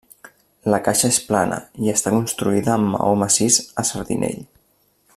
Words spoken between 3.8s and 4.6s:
a sardinell.